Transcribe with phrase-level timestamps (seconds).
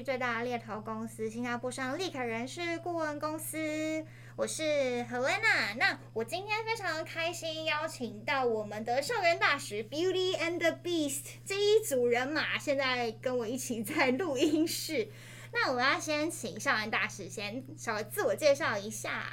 [0.00, 4.02] 区最大的猎头公司——新加坡上立可人事顾问公司。
[4.34, 4.62] 我是
[5.10, 5.76] Helena。
[5.76, 15.08] 那我今天非常开心，邀请到我们的校园大使 Beauty and the Beast 这一组人马，现在跟我一起在录音室。
[15.52, 19.24] 那我要先请校园大使先稍微自我介绍一下。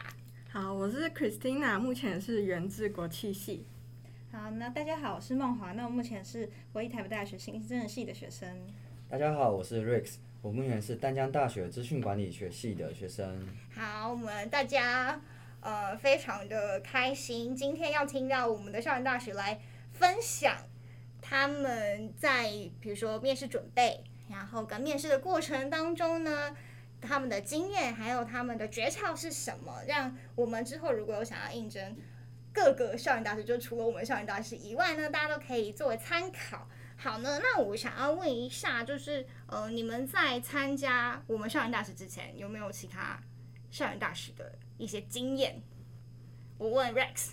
[0.52, 3.66] 好，我是 Christina，目前是源自国际系。
[4.34, 8.49] 好，那大家好，我是梦华，那我目前是国立台北大学行政系的学生。
[9.09, 13.45] 大家好，我是 Rex，我目前是丹江大学资讯管理学系的学生。
[13.73, 15.20] 好，我们大家
[15.62, 19.59] 呃非常的开心，今天要听到我们的校园大使来
[19.92, 20.55] 分享
[21.22, 24.04] 他们在比如说面试准备。
[24.30, 26.56] 然后跟面试的过程当中呢，
[27.02, 29.81] 他们的经验还有他们的诀窍是什么？
[29.88, 31.95] 让我们之后如果有想要应征
[32.54, 36.67] 各个校园大使，就除了我们校园大使以外呢，大家都可以作为参考。
[36.98, 43.20] 好呢，那我想要问一下，就是呃，你们在参加我们校园大使之前，有没有其他
[43.70, 45.62] 校园大使的一些经验？
[46.58, 47.30] 我问 Rex。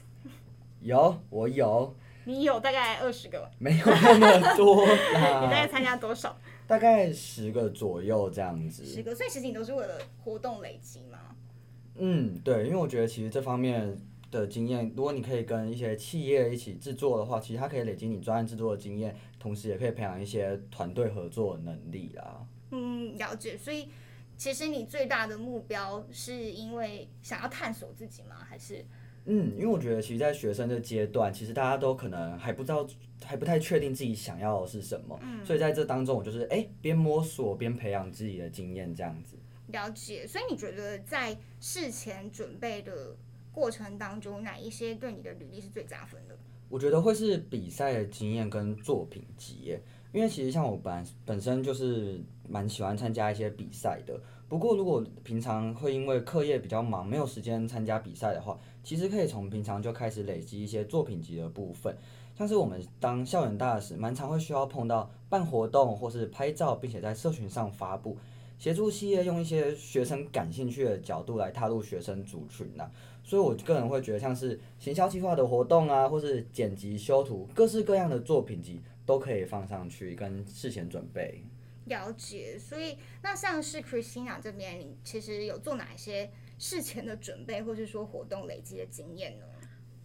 [0.81, 1.97] 有，我有。
[2.27, 3.51] 你有大概二十个？
[3.59, 4.93] 没有那么多啦。
[5.45, 6.39] 你大概参加多少？
[6.67, 8.85] 大概十个左右这样子。
[8.85, 11.19] 十个，所以其实你都是为了活动累积吗？
[11.97, 22.41] 嗯，对，因为我觉得其实这方面的经验，如果你可以跟一些企业一起制作的话，其实它可以累积你专案制作的经验，同时也可以培养一些团队合作的能力啊。
[22.71, 23.59] 嗯，了解。
[23.59, 23.91] 所以
[24.39, 28.37] 其实你最大的目标是因为想要探索自己吗？
[28.49, 28.83] 还是？
[29.27, 32.89] 嗯，因为我觉得其实，在学生的阶段，其实大家都可能还不知道，
[33.23, 35.21] 还不太确定自己想要的是什么。
[35.23, 39.37] 嗯，所以在这当中，我就是哎，边摸索边培养自己的经验，这样子。
[39.67, 40.27] 了解。
[40.27, 43.15] 所以你觉得在事前准备的
[43.55, 46.37] 过程当中，哪一些对你的履历是最加分的？
[46.69, 49.79] 我觉得会是比赛的经验跟作品集，
[50.13, 54.21] 因为其实像我本本身就是蛮喜欢参加一些比赛的。
[54.49, 61.97] 不过如果平常会因为课业比较忙，没有时间参加比赛的话，其实可以从平常就开始累积一些作品集的部分，
[62.37, 68.17] 像是我们当校园大使，蛮常会需要碰到办活动或是拍照，并且在社群上发布，
[68.59, 72.91] 协助企业用一些学生感兴趣的角度来踏入学生族群呐。
[73.25, 81.43] 所以我个人会觉得，像是行销计划的活动啊，或是剪辑修图，各式各样的作品集都可以放上去跟事前准备。
[81.87, 86.31] 了解，所以那像是 Christina 这边，你其实有做哪些？
[86.57, 89.45] 事前的准备，或是说活动累积的经验呢？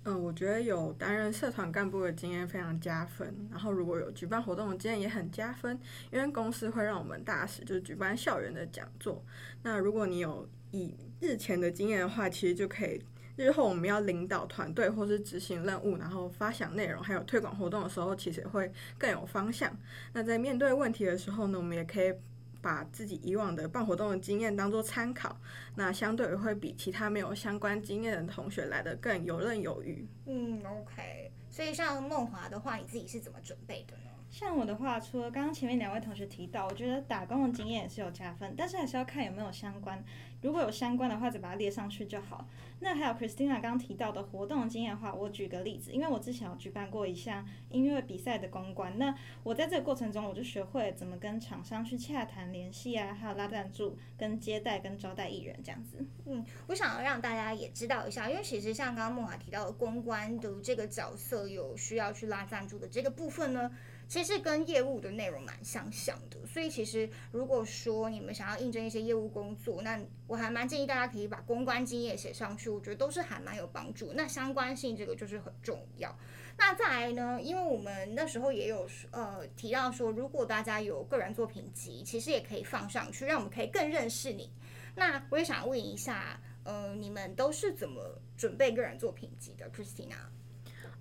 [0.05, 3.47] 嗯，我觉得有担任社团干部的经验非常加分。
[3.51, 5.79] 然后如果有举办活动的经验也很加分，
[6.11, 9.23] 因为公司会让我们大使就是举办校园的讲座。
[9.61, 13.01] 那如果你有以日前的经验的话，其实就可以
[13.35, 19.77] 日后我们要领导团队或是执行任务，然后发想内容还有推广活动的时候，其实会更有方向。
[20.13, 22.13] 那在面对问题的时候呢，我们也可以。
[22.61, 25.39] 把自己以往的办活动的经验当做参考，
[25.75, 30.05] 那相对会比其他没有相关经验的同学来的更游刃有余。
[30.25, 31.31] 嗯，OK。
[31.49, 34.11] 所以像梦华的话，你自己是怎么准备的呢？
[34.29, 40.03] 像我的话，除了刚刚前面两位同学提到，我觉得打工的经验也是有加分，但是还是要看有没有相关。
[40.41, 42.47] 如果有相关的话，再把它列上去就好。
[42.79, 49.13] 那还有 Christina 刚刚提到的活动经验的话，我举个例子，因为我之前有举办过一项音乐比赛的公关，那
[49.43, 56.05] 我在这个过程中，我就学会怎么跟厂商去洽谈联系啊，还有拉赞助、跟接待、跟招待艺人这样子。
[56.25, 63.69] 嗯，我想要让大家也知道一下，因为其实像刚刚梦华提到的公关的这个角色，有需要去拉赞助的这个部分呢。
[64.09, 74.13] 其实跟业务的内容蛮相像的，所以其实如果说你们想要应征一些业务工作，那我还蛮建议大家可以把公关经验写上去，我觉得都是还蛮有帮助。
[74.15, 76.17] 那相关性这个就是很重要。
[76.57, 84.51] 那再来呢，因为我们那时候也有呃提到说，如果大家有个人作品集，其实也可以放上去，让我们可以更认识你。
[84.95, 90.17] 那我也想问一下，呃，你们都是怎么准备个人作品集的，Christina？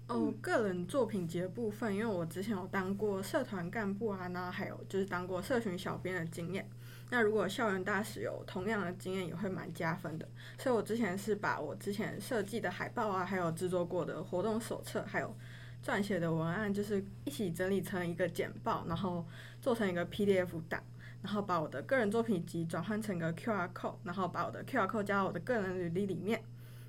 [0.09, 6.67] 哦，个人作品集的部分，因为我之前有当过社团干部啊，那还有就是当过社群小编的经验。
[7.11, 10.27] 那如果校园大使有同样的经验，也会蛮加分的。
[10.59, 15.37] 所以我之前是把我之前设计的海报啊，还有制作过的活动手册，还有
[15.85, 19.27] 撰写的文案，就是一起整理成一个简报，然后
[19.61, 20.83] 做成一个 PDF 档，
[21.23, 26.43] 然后把我的个人作品集转换成一个 QR code，然后把我的 QR code 加到我的个人履历里面。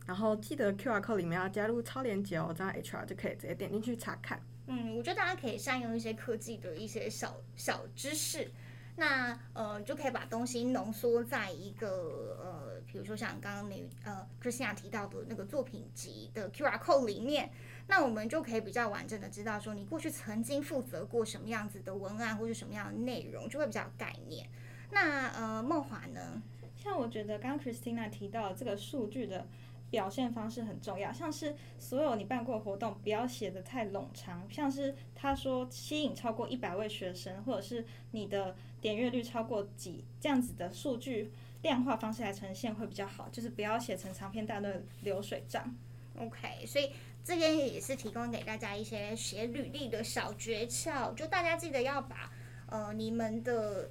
[0.09, 4.41] 然后记得 QR code 里面要加入超链接哦，这样 HR 就可以直接点进去查看。
[4.65, 8.49] 嗯，我觉得大家可以善用一些科技的一些小小知识，
[8.95, 17.51] 那呃就可以把东西浓缩在一个呃，比如说像刚刚你呃 Christina 提到的那个作品集的 QR code 里面，
[17.85, 24.49] 那我们就可以比较完整的知道说你过去曾经负责过什么样子的文案或者什么样的内容，就会比较有概念。
[24.89, 26.41] 那呃，梦华呢？
[26.75, 29.45] 像我觉得刚刚 Christina 提到这个数据的
[29.89, 41.31] 表现方式很重要，像是所有你办过的活动不要写得太冗长，像是他说吸引超过一百位学生，或者是你的点阅率超过几这样子的数据
[41.63, 45.75] 量化方式来呈现会比较好，就是不要写成长篇大论流水账。
[46.17, 46.91] OK，所以
[47.23, 52.31] 这边也是提供给大家一些写履历的小诀窍，就大家记得要把
[52.67, 53.89] 呃你们的。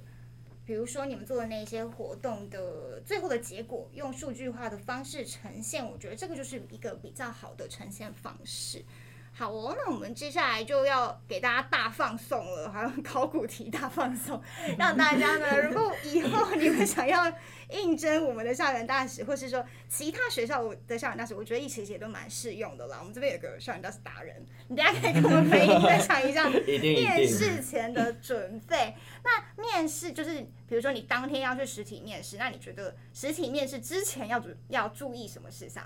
[0.69, 8.85] 比如说你们做的那些活动的最后的结果，用数据化的方式呈现，我觉得这个就是一个比较好的呈现方式。
[9.31, 14.41] 好哦，那我们接下来就要给大家大放送了，还有考古题大放送，
[14.77, 17.31] 让大家呢，如果以后你们想要
[17.69, 22.97] 应征我们的校园大使，或是说其他学校的校园大使，我觉得一起写都蛮适用的啦。
[22.99, 28.93] 我们这边有个校园大使达人，你大家可以跟我们分享一下 面试前的准备。
[29.23, 35.85] 那面试就是，比如说你当天要去实体面试，那你觉得实体面试之前要注要注意什么事项？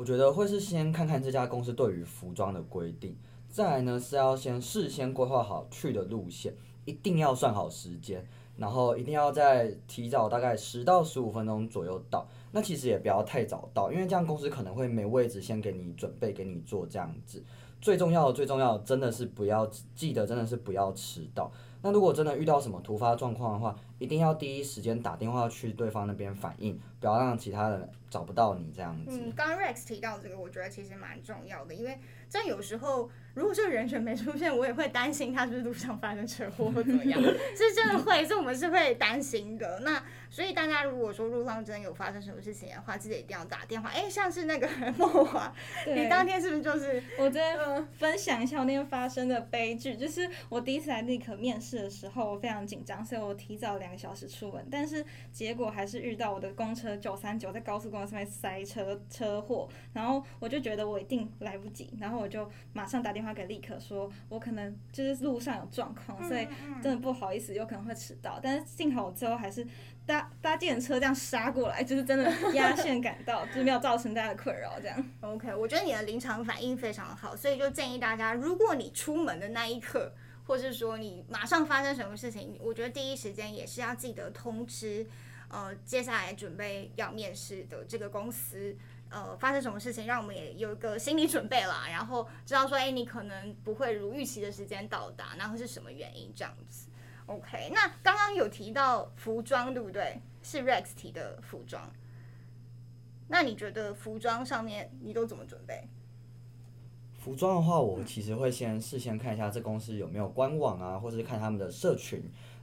[0.00, 3.14] 我觉得会是先看看这家公司对于服装的规定，
[3.50, 6.54] 再来呢是要先事先规划好去的路线，
[6.86, 8.26] 一定要算好时间，
[8.56, 12.26] 然后一定要在提早大概十到十五分钟左右到。
[12.50, 17.44] 那其实也不要太早到，因为这样公司可能会没位置先给你准备给你做这样子。
[17.82, 21.52] 最重要的最重要的真的是不要记得真的是不要迟到。
[21.82, 29.20] 那如果真的遇到什么突发状况的话，一定要第一时间打电话去对方那边反映，不要让其他人找不到你这样子。
[29.20, 31.96] 嗯，刚刚 Rex 提到这个，我觉得其实蛮重要的，因为
[32.28, 37.20] 真有时候如果这个人选没出现，我也会担心他是不是路上发生车祸或怎么样，
[37.54, 39.80] 是真的会，是我们是会担心的。
[39.80, 43.90] 那所以大家如果说路上真的有发生什么事情的话，记得一定要打电话。
[43.90, 44.66] 哎、欸，像是那个
[44.96, 45.52] 梦华，
[45.86, 47.02] 你当天是不是就是？
[47.18, 47.56] 我再
[47.98, 66.46] 分享一下我那天发生的悲剧，就是我第一次来立可面试的时候，我非常紧张，所以我提早两个小时出门，但是结果还是遇到我的公车九三九在高速公路上面塞车车祸，然后我就觉得我一定来不及，然后我就马上打电话给立可说，我可能就是路上有状况，所以
[66.82, 69.66] 真的不好意思，有可能会迟到，但是幸好我最后还是。
[70.06, 74.80] 搭搭计程车这样杀过来，就是真的压 线赶到，就是没有造成大家的困扰。
[74.80, 80.12] 这样，OK，我觉得你的临场反应非常好，所以就建议大家，如果你出门的那一刻，
[80.50, 85.06] 或是说你马上发生什么事情，我觉得第一时间也是要记得通知，
[85.46, 88.76] 呃，接下来准备要面试的这个公司，
[89.10, 96.88] 呃，发生什么事情，让我们也有一个心理准备啦，然后知道说，哎，你可能不会如预期的时间到达，然后是什么原因这样子。
[97.26, 100.20] OK，那刚刚有提到服装，对不对？
[100.42, 101.88] 是 Rex 提的服装。
[103.28, 105.88] 那你觉得服装上面你都怎么准备？
[107.20, 112.20] 服装的话，我其实会先事先看一下这公司有没有官网啊，或者是看他们的社群。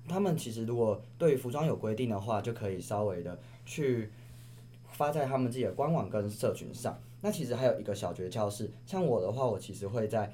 [0.09, 4.11] 他们其实如果对服装有规定的话，就可以稍微的去
[4.91, 6.99] 发在他们自己的官网跟社群上。
[7.21, 10.29] 那其实还有一个小诀窍是，像我的话，我其实会在。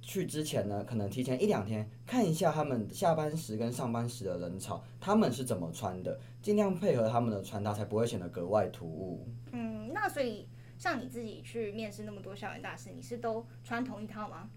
[0.00, 9.26] 去之前呢，可能提前一两天看一下他们下班时跟上班时的人潮，他们是怎么穿的，尽量配合他们的穿搭，才不会显得格外突兀。
[9.52, 10.46] 嗯，那所以
[10.78, 14.48] 像你自己去面试那么多校园大使，你是都穿同一套吗？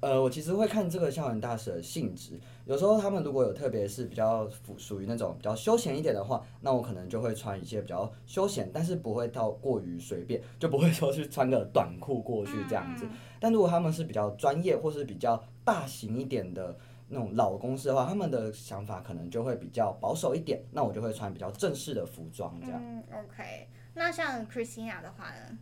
[0.00, 13.06] 呃，我其实会看这个校园大使的性质，有时候他们如果有特别是比较属于那种比较休闲一点的话，那我可能就会穿一些比较休闲，但是不会到过于随便，就不会说去穿个短裤过去这样子。
[13.40, 16.76] 但如果他们是比较专业或是比较大型一点的
[17.08, 22.78] 那种老公司的话，他们的想法可能就会比较保守一点，那我就会穿比较正式的服装这样。
[22.84, 23.66] 嗯，OK。
[23.96, 25.58] 那像 Christina 的话呢？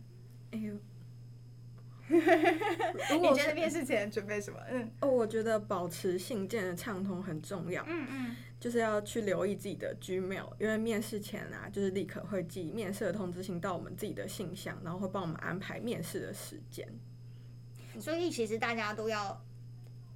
[0.51, 0.75] 哎呦。
[2.07, 4.59] 你觉得面试前准备什么？
[4.69, 7.83] 嗯，哦，我觉得保持信件的畅通很重要。
[7.87, 16.87] 嗯嗯，就是要去留意自己的 Gmail，因为面试前啊，就是立刻会寄面试的通知信到我们自己的信箱，然后会帮我们安排面试的时间。
[17.99, 19.43] 所以其实大家都要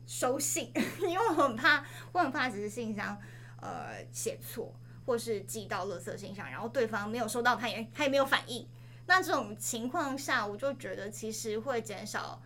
[0.06, 0.72] 收信，
[1.02, 3.20] 因为我很怕，我很怕只是信箱
[3.62, 4.72] 呃写错，
[5.10, 8.68] 或是寄到垃圾信箱，然后对方没有收到，他也他也没有反应。
[9.08, 12.40] 那这种情况下，我就觉得其实会减少，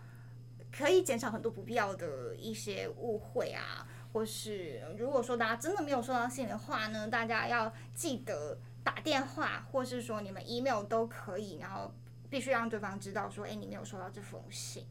[0.74, 11.92] 可以减少很多不必要的一些误会啊，或是如果说大家真的没有收到信的话呢，大家要记得打电话，或是说你们 email 都可以，然后
[12.30, 14.86] 必须让对方知道说，哎，你没有收到这封信。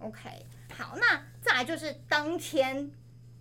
[0.00, 0.44] OK，
[0.76, 2.90] 好，那再来就是当天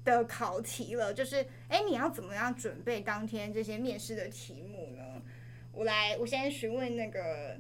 [0.04, 5.04] 的考题了，就是哎，你要怎么样准备当天这些面试的题目呢？
[5.72, 7.56] 我来，我先询问那个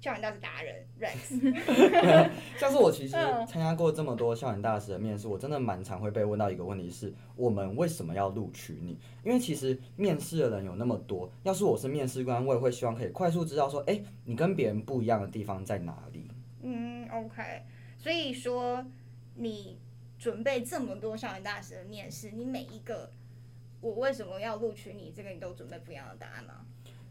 [0.00, 2.30] 校园大使达人 Rex。
[2.58, 8.98] 像是我其实参加过这么多校园大使的面试，我真的蛮常会被问到一个问题是：我们为什么要录取你？
[9.22, 16.28] 因为其实面试的人有那么多，要是我是面试官，我也会希望可以快速知道说，哎、欸，你跟别人不一样的地方在哪里？
[16.62, 17.62] 嗯，OK。
[17.96, 18.84] 所以说，
[19.36, 19.78] 你
[20.22, 23.10] 准备这么多校园大使的面试，你每一个，
[23.80, 25.12] 我为什么要录取你？
[25.12, 26.64] 这个你都准备不一样的答案吗？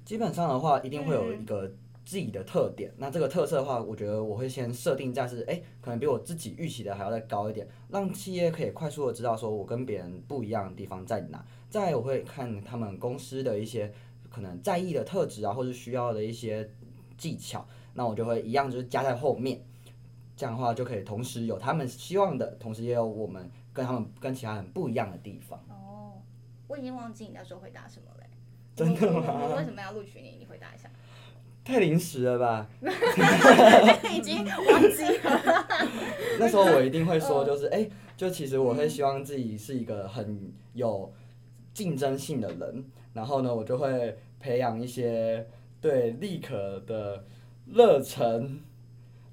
[0.05, 1.69] 基本上的话，一定会有一个
[2.05, 2.89] 自己的特点。
[2.91, 11.45] 嗯、那这个特色的话，我觉得我会先设定在是，哎，可能比我自己预期的还要再高一点，让企业可以快速的知道说我跟别人不一样的地方在哪。
[11.69, 13.91] 再我会看他们公司的一些
[14.29, 16.69] 可能在意的特质啊，或者需要的一些
[17.17, 19.61] 技巧，那我就会一样就是加在后面。
[20.35, 25.59] 这样的话就可以同时有他们希望的，同时也有我们跟他们跟其他人不一样的地方。
[25.69, 26.13] 哦，
[26.67, 28.21] 我已经忘记你那时候回答什么了。
[28.73, 29.21] 真的吗？
[29.27, 30.37] 我为什么要录取你？
[30.39, 30.89] 你回答一下。
[31.63, 32.67] 太临时了吧？
[34.11, 35.67] 已经忘记了。
[36.39, 41.13] 那时候我一定会说，就是 哎、欸，就其实我会希望自己是一个很有
[41.73, 42.83] 竞争性的人，
[43.13, 45.45] 然后呢，我就会培养一些
[45.81, 47.23] 对立可的
[47.67, 48.61] 热忱，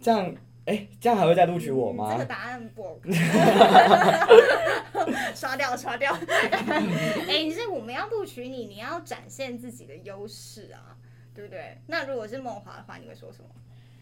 [0.01, 0.35] 这样。
[0.69, 2.13] 哎、欸，这样还会再录取我吗？
[2.13, 3.01] 这个答案不，
[5.35, 6.13] 刷掉刷掉。
[6.31, 6.85] 哎、
[7.27, 10.95] 欸，你是我们要录取你，你要展现自己的优势啊，
[11.35, 11.79] 对不对？
[11.87, 13.49] 那如果是梦华的话，你会说什么？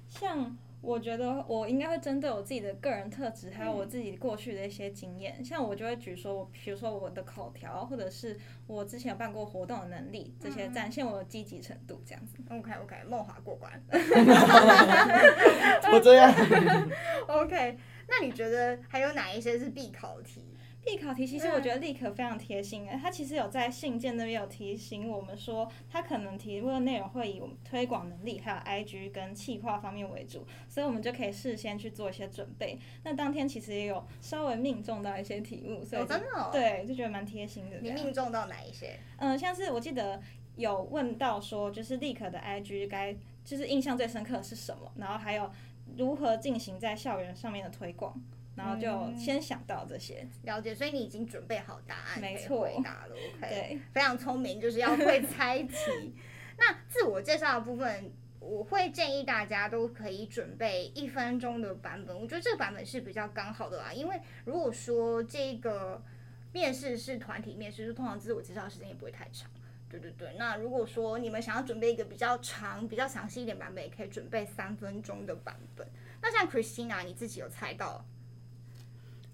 [0.08, 0.56] 像。
[0.82, 12.36] 我觉得我应该会针对我自己的个人特质，还有我自己过去的一些经验，嗯、像我就会举说，我比如说我的口条，或者是我之前有办过活动的能力，这些展现我的积极程度，这样子。
[12.50, 13.72] OK OK，梦华过关。
[15.90, 16.32] 我这样。
[17.26, 17.76] OK，
[18.08, 20.44] 那你觉得还有哪一些是必考题？
[20.86, 32.78] 必考题其实我觉得立可非常贴心诶，他其实有在信件那边有提醒我们说，他可能提问的内容会以我们推广能力还有 IG 跟企划方面为主，所以我们就可以事先去做一些准备。
[33.02, 37.78] 那当天其实也有稍微命中到一些题目，所以、哦、真的、哦、对，就觉得蛮贴心的。
[37.80, 38.96] 你命中到哪一些？
[39.16, 40.22] 嗯，像是我记得
[40.54, 43.12] 有问到说，就是立可的 IG 该
[43.44, 45.50] 就是印象最深刻的是什么，然后还有
[45.96, 48.14] 如何进行在校园上面的推广。
[48.56, 56.14] 然后就先想到这些，嗯、了解，所以你已经准备好答案，没错，回答了，OK，对，非常聪明，就是要会猜题。
[56.58, 58.10] 那自我介绍的部分，
[58.40, 66.02] 我会建议大家都可以准备一分钟的版本，我觉得这个版本是比较刚好的啦，因为如果说这个
[66.52, 69.50] 面试是团体面试，就通常自我介绍时间也不会太长，
[69.90, 70.34] 对对对。
[70.38, 75.86] 那如果说你们想要准备一个比较长、比较详细一点版本，也可以准备三分钟的版本。
[76.22, 78.02] 那像 Christina，你自己有猜到？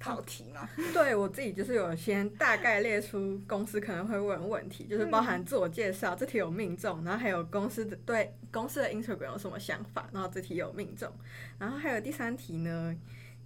[0.02, 0.68] 考题吗？
[0.92, 11.08] 对，我自己就是有先大概列出公司可能会问问题，就是包含自我介绍，这题有命中，然后还有公司的对公司的 Instagram 有什么想法，然后这题有命中，
[11.58, 12.94] 然后还有第三题呢，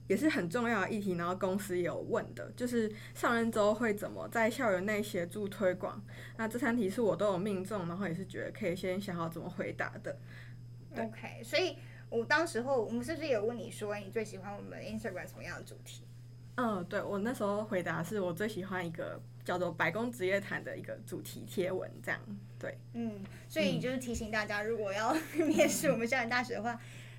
[0.09, 6.03] 也是很重要的议题，然后公司有问的，就是上任之后会怎么在校园内协助推广。
[6.37, 10.19] 那这三题是我都有命中，然后也是觉得可以先想好怎么回答的。
[10.97, 11.77] OK，所以
[12.09, 16.05] 我当时候我们是不是有问你说你最喜欢我们 Instagram 什么样的主题？
[16.57, 22.21] 嗯，对，我那时候回答是我最喜欢一个叫做“白宫职业谈”的一个主题贴文，这样
[22.59, 22.77] 对。
[22.95, 25.15] 嗯，所以就是提醒大家，如果要
[25.47, 26.79] 面试我们校园大学的话，嗯、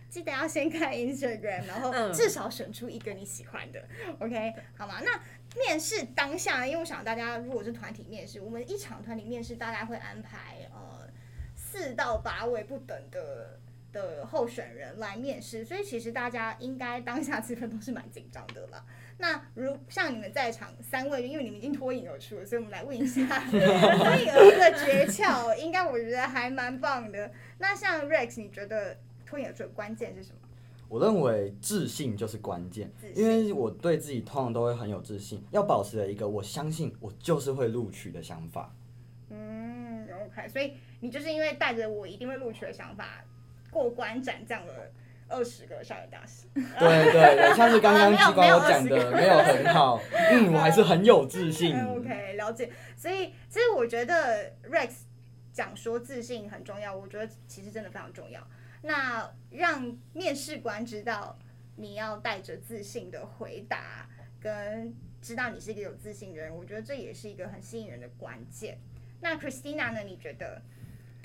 [0.09, 3.79] 记得要先看 Instagram，然后至少选出一个你喜欢的。
[4.07, 4.99] 嗯、OK，好吗？
[5.03, 5.21] 那
[5.59, 11.07] 面试当下，因为我想大家如果是团体面试，我们一场团体面试大概会安排呃
[11.55, 13.59] 四到八位不等的
[13.93, 18.83] 的候选人来面试，所以其实大家应该当下气氛都是蛮紧张的啦。
[19.19, 27.31] 那如像你们在场三位，因为你们已经脱颖而出了，所以我们来问一下脱颖而出的诀窍，应该我觉得还蛮棒的。
[27.57, 30.37] 那像 Rex，你觉得脱颖而出的关键是什么？
[30.89, 38.73] 我认为自信就是关键，因为我对自己通常都会很有自信，要保持了一个我相信我就是会录取的想法。
[39.29, 43.25] 嗯，OK，所以你就是因为带着我一定会录取的想法
[43.69, 44.73] 过关斩将了。
[45.29, 51.75] 二十个校园大使， 对对对，像是刚刚机关我讲的没有很好， 嗯，我还是很有自信。
[51.85, 52.71] OK，了解。
[52.95, 54.91] 所以其实我觉得 Rex
[55.51, 58.45] 讲说自信很重要，我觉得其实真的非常重要。
[58.81, 61.37] 那让面试官知道
[61.75, 64.07] 你要带着自信的回答，
[64.39, 68.77] 跟知道你是一个有自信的人，我觉得这也是一个很吸引人的关键。
[69.19, 70.01] 那 Christina 呢？
[70.03, 70.61] 你觉得？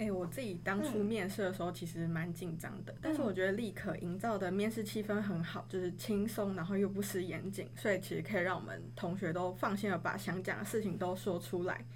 [0.02, 11.86] 哎、欸，我自己当初面试的时候其实蛮紧张的，嗯、但是我觉得立可营造的面试气氛很好，就是轻松，然后又不失严谨，所以其实可以让我们同学都放心的把想讲的事情都说出来。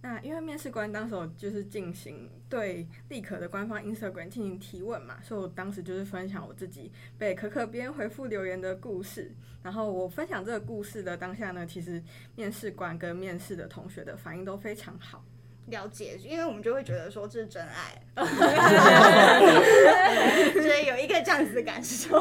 [0.00, 9.34] 那因为面试官当时我就是进行对立可的官方 Instagram 进行提问嘛，所以我当时就是分享我自己被可可边回复留言的故事。
[9.64, 12.00] 然后我分享这个故事的当下呢，其实
[12.36, 15.24] 面试官跟面试的同学的反应都非常好。
[15.66, 18.00] 了解，因为我们就会觉得说这是真爱，
[20.52, 22.16] 所以有一个这样子的感受。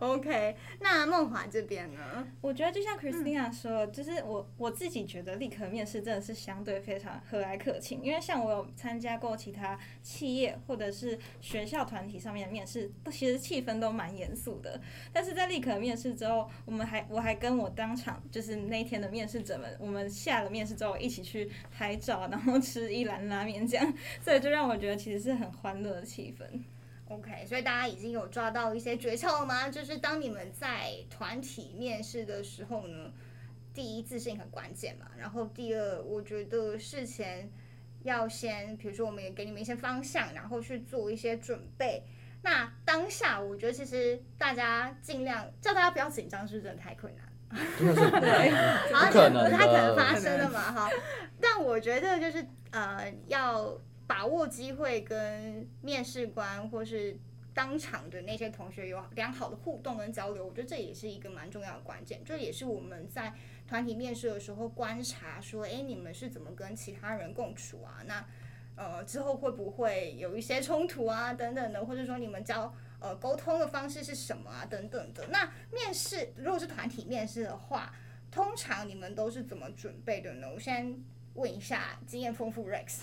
[0.00, 2.26] OK，那梦华这边呢？
[2.42, 14.78] 我觉得就像 Christina 说，嗯、就是我我自己觉得立可面试真的是相对非常和蔼可亲，因为像我有参加过其他企业或者是学校团体上面的面试，其实气氛都蛮严肃的。
[15.10, 22.57] 但是在立可面试之后，我们还我还跟我当场就是那一天的面试者们，我们下了面试之后一起去拍照，然后。
[22.60, 26.44] 吃一兰拉面这样， 所以就让我觉得其实是很欢乐的气氛。
[27.08, 29.70] OK，所以大家已经有抓到一些诀窍了吗？
[29.70, 33.10] 就是当你们在团体面试的时候呢，
[33.72, 35.06] 第一自信很关键嘛。
[35.16, 37.50] 然后第二，我觉得事前
[38.02, 42.02] 要先，比如说我们也给你们一些方向，然后去做一些准备。
[42.42, 47.24] 那当下我觉得其实大家尽量叫大家不要紧张，是真的太困难。
[47.50, 48.50] 对，
[48.92, 50.90] 好像不太可能发生的嘛，哈。
[51.40, 57.16] 但我觉得就是呃，要把握机会，跟面试官或是
[57.54, 60.46] 当场的那些同学有良好的互动跟交流。
[60.46, 63.32] 我觉得这也是一个蛮重要的关键，这也是我们在
[63.66, 68.02] 团体面试的时候观察说，哎，你们是怎么跟其他人共处啊？
[68.06, 68.24] 那
[68.76, 71.32] 呃之后会不会有一些冲突啊？
[71.32, 72.74] 等等的，或者说你们交。
[73.00, 74.64] 呃，沟通的方式是什么啊？
[74.64, 75.26] 等等的。
[75.30, 77.92] 那面试如果是团体面试的话，
[78.30, 80.48] 通常你们都是怎么准备的呢？
[80.52, 81.00] 我先
[81.34, 83.00] 问一下经验丰富 Rex。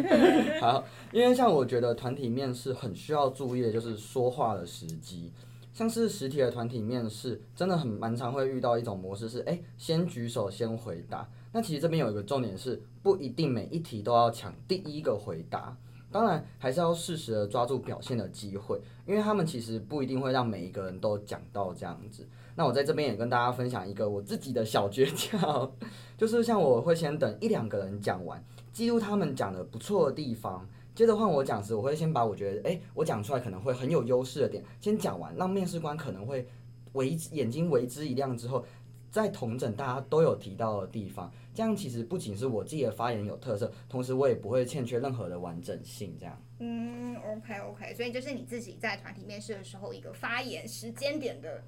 [0.60, 5.32] 好，因为像我觉得团体面试很需要注意的就是说话的时机。
[5.74, 11.28] 像是实体的团体面试，真的很蛮常会遇到一种模式是，哎，先举手先回答。
[11.52, 15.76] 那其实这边有一个重点是，不一定每一题都要抢第一个回答。
[16.14, 22.24] 当然，还是要适时的抓住表现的机会，因为他们其实不一定会让每一个人都讲到这样子。
[22.54, 25.68] 那我在这边也跟大家分享一个我自己的小诀窍，
[26.16, 28.40] 就是像我会先等一两个人讲完，
[28.72, 36.46] 记录他们讲的不错的地方，接着换我讲时，我会先把我觉得，诶，我讲出来可能会很有优势的点先讲完，让面试官可能会
[36.92, 38.64] 为眼睛为之一亮之后。
[39.10, 46.16] 在统整大家都有提到的地方，这样其实不仅是我自己的发言有特色，同时我也不会欠缺任何的完整性。
[46.18, 51.62] 这样，嗯，OK OK，所以就是你自己在团体面试的时候一个发言时间点的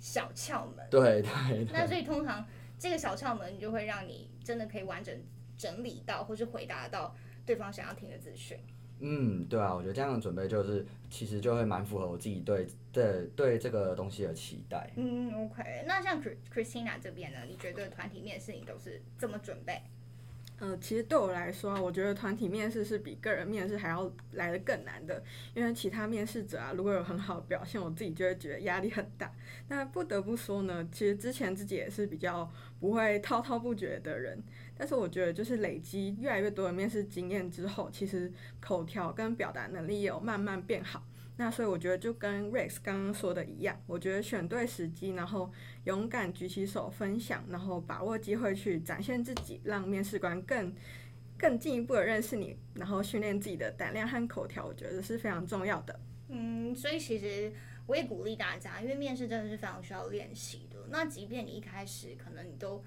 [0.00, 0.86] 小窍门。
[0.90, 1.66] 对对。
[1.70, 2.44] 那所以通常
[2.78, 5.14] 这个小窍门就会让你真的可以完整
[5.56, 7.14] 整理到，或是回答到
[7.44, 8.58] 对方想要听的资讯。
[9.00, 14.90] 嗯，对啊，我觉得这样的准备就是，其实就会蛮符合我自己对对对这个东西的期待。
[14.96, 19.82] 嗯，OK，那像 Christina 这边呢，你觉得团体面试你都是怎么准备？
[20.60, 25.20] 呃，其实对我来说啊，我觉得团体面试是比个人面试还要来的更难的，
[25.52, 29.30] 因为其他面试者啊，如果有很好的表现，我自己就会觉得压力很大。
[29.68, 34.40] 那不得不说呢，其实之前自己也是比较不会滔滔不绝的人，
[34.76, 41.02] 但是我觉得就是累积越来越多的面试经验之后，其实口条跟表达能力也有慢慢变好。
[41.36, 45.50] 那所以我觉得就跟 Rex 刚刚说的一样，我觉得选对时机，然后
[45.82, 50.72] 勇敢举起手分享，然后把握机会去展现自己，让面试官更
[51.36, 55.98] 更进一步的认识你，然后训练自己的胆量和口条，我觉得是非常重要的。
[56.28, 57.52] 嗯，所以其实
[57.86, 60.78] 我也鼓励大家，因为面试真的是非常需要练习的。
[60.90, 62.80] 那即便你一开始可能你都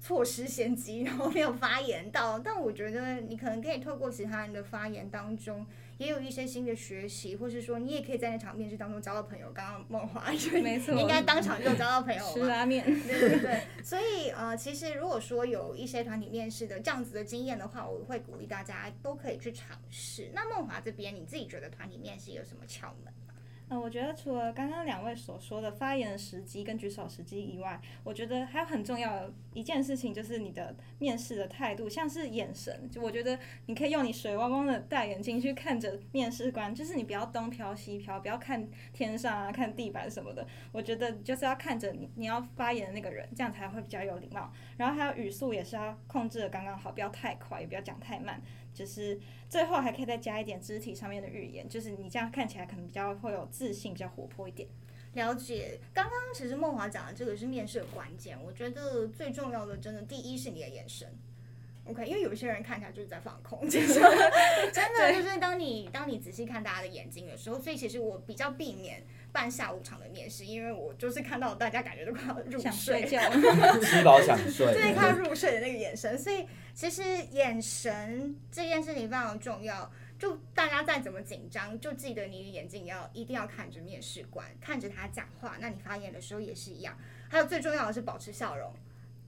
[0.00, 5.66] 错失先机，然后没有发言到，但我觉得你可能可以透过其他人的发言当中。
[5.98, 9.50] 也有一些新的学习，或是说你也可以在那场面试当中交到朋友。
[9.52, 10.30] 刚刚梦华
[10.62, 12.32] 没错，应该当场就交到朋友了。
[12.32, 13.62] 吃拉面，对对对。
[13.82, 20.30] 所以呃，其实如果说有一些团体面试的这样子的经验的话，我会鼓励大家都可以去尝试。
[20.32, 23.12] 那梦华这边，你自己觉得团体面试有什么窍门？
[23.70, 32.88] 嗯，我觉得除了刚刚两位所说的发言时机跟举手时机以外，我觉得还有很重要的一件事情就是你的面试的态度，像是眼神。
[32.90, 40.46] 就我觉得你可以用你水汪汪的大眼睛去看着面试官，就是你不要东飘西飘，不要看天上啊、看地板什么的。
[40.72, 44.50] 我觉得就是要看着你你要发言的那个人，这样才会比较有礼貌。
[44.78, 48.40] 然后还有语速也是要控制的刚刚好，不要太快，也不要讲太慢。
[48.78, 54.68] 就是最后还可以再加一点肢体上面的语言，就是你这样看起来可能比较会有自信，比较活泼一点。
[55.14, 61.08] 了解，刚刚其实梦华讲的这个是面试的关键，我觉得最重要的真的第一是你的眼神。
[61.86, 63.94] OK，因为有一些人看起来就是在放空，其 实
[64.72, 73.20] 真的就是当你当你仔细看大家的眼睛的时候，所以其实我比较避免办下午场的面试，因为我就是看到大家感觉都快要入睡，想睡觉，
[73.82, 76.18] 吃饱想睡，对，快要入睡的那个眼神。
[76.18, 79.90] 所以其实眼神这件事情非常重要。
[80.18, 85.56] 就大家再怎么紧张，就记得你的眼睛要一定要看着面试官，看着他讲话。
[85.60, 86.98] 那你发言的时候也是一样。
[87.28, 88.74] 还有最重要的是保持笑容。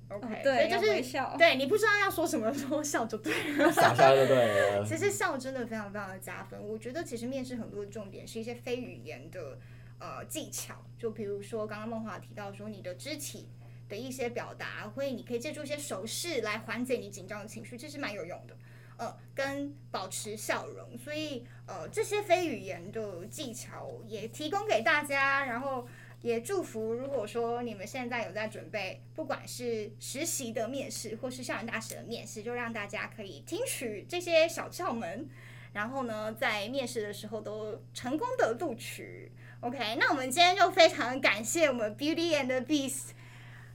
[0.09, 4.83] OK，、哦、对，所以就是笑对你不知道要说什么时候笑就对了， 傻笑就对了。
[4.85, 6.61] 其实笑真的非常非常的加分。
[6.61, 9.57] 我觉得其实面试很多的重点是一些非语言的
[10.01, 13.49] 呃技巧，就比如说刚刚梦华提到说你的肢体
[13.89, 18.57] 的一些表达，或者你可以借助一些手势来缓解你紧张的情绪，这是蛮有用的。
[18.97, 25.87] 呃，跟保持笑容，所以呃这些非语言的技巧也提供给大家，然后。
[26.23, 35.27] 也祝福，如果说你们现在有在准备，不管是实习的面试，或是校园大使的面试，就让大家可以听取这些小窍门，
[35.73, 39.33] 然后呢，在面试的时候都成功的录取。
[39.61, 43.11] OK，那我们今天就非常感谢我们 Beauty and the Beast。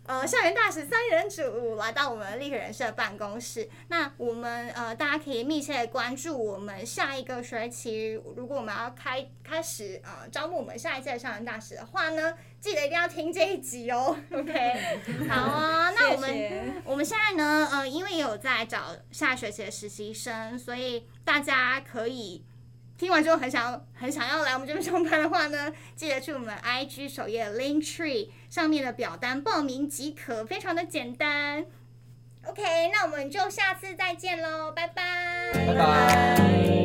[0.08, 3.70] 呃，校园大使三人组来到我们立可人社办公室。
[3.88, 14.18] 那我们呃，大家可以密切关注我们下一个学期，如果我们要开开始呃招募我们下一届的校园大使的话呢，记得一定要听这一集哦。
[14.34, 14.54] OK，
[15.30, 15.92] 好啊。
[15.92, 22.44] 那我们我们现在呢，呃，因为有在找下学期的实习生，所以大家可以。
[22.98, 31.66] 听完之后很想很想要来我们这边上班的话呢，记得去我们 IG 首页 Linktree 上面的表单报名即可，非常的简单。
[32.46, 35.52] OK，那我们就下次再见喽，拜拜。
[35.54, 36.85] 拜拜。